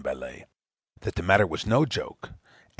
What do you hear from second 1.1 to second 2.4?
the matter was no joke, M.